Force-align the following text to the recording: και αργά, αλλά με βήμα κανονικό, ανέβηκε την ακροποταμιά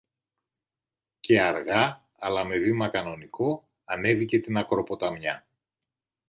και 1.19 1.41
αργά, 1.41 2.07
αλλά 2.17 2.43
με 2.45 2.57
βήμα 2.57 2.89
κανονικό, 2.89 3.67
ανέβηκε 3.83 4.39
την 4.39 4.57
ακροποταμιά 4.57 5.45